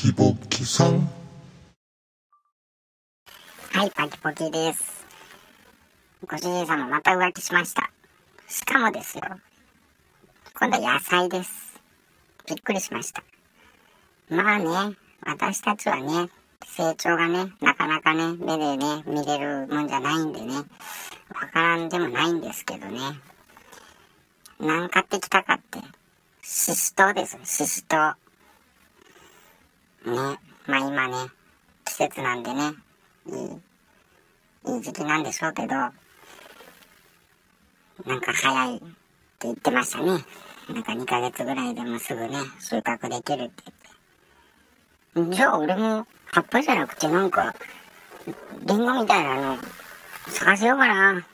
[0.00, 1.10] キボキさん。
[3.70, 5.04] はい、パキポキです。
[6.26, 7.90] ご主人様また浮気しました。
[8.48, 9.24] しかもですよ。
[10.58, 11.78] 今度は野菜です。
[12.48, 13.22] びっくりしました。
[14.30, 16.30] まあね、私たちはね、
[16.64, 20.64] 成長がね、なかなかね、目でね、見れるもんじゃないんでね、わ
[21.52, 23.00] からんでもないんですけどね。
[24.60, 25.78] 何買ってきたかって、
[26.40, 28.29] シシトウです、シシトウ。
[30.04, 31.14] ね、まあ今ね、
[31.84, 32.72] 季節なんでね、
[33.26, 35.92] いい、いい時期なんでしょうけど、な
[38.16, 38.86] んか早いって
[39.40, 40.24] 言ってましたね。
[40.68, 43.64] なんか2ヶ月ぐらいでもすぐね、収穫できるって
[45.14, 45.36] 言って。
[45.36, 47.54] じゃあ俺も葉っぱじゃなくてなんか、
[48.64, 49.58] リンゴみたいなの
[50.28, 51.26] 探せようかな。